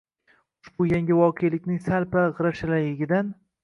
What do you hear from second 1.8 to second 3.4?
sal-pal g‘ira-shiraligidan